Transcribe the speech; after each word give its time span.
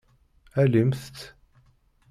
Alimt-t. 0.61 1.17